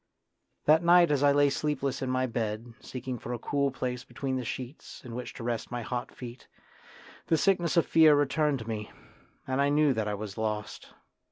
[0.65, 4.35] That night as I lay sleepless in my bed, seeking for a cool place between
[4.35, 6.47] the sheets in which to rest my hot feet,
[7.27, 8.89] the sickness of fear returned to me,
[9.45, 10.87] and I knew that I was lost.